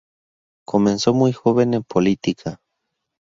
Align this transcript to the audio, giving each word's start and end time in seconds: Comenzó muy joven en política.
Comenzó 0.65 1.13
muy 1.13 1.31
joven 1.31 1.75
en 1.75 1.83
política. 1.83 2.59